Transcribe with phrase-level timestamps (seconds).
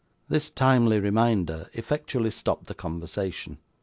[0.27, 3.59] This timely reminder effectually stopped the conversation.